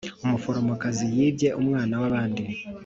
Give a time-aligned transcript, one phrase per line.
[0.25, 2.43] umuforomokazi yibye umwana wabandi